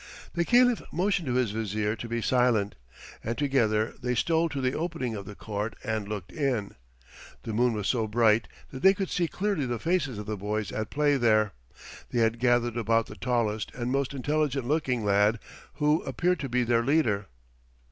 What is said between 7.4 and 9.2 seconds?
The moon was so bright that they could